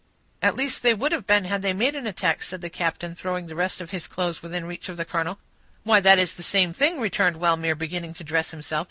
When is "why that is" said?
5.83-6.33